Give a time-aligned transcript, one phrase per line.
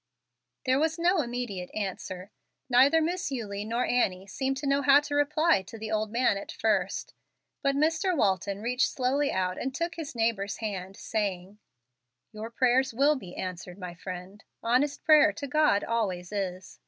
[0.65, 2.31] There was no immediate answer.
[2.71, 6.39] Neither Miss Eulie nor Annie seemed to know how to reply to the old man
[6.39, 7.13] at first.
[7.61, 8.17] But Mr.
[8.17, 11.59] Walton reached slowly out and took his neighbor's hand, saying,
[12.31, 14.43] "Your prayers will be answered, my friend.
[14.63, 16.79] Honest prayer to God always is.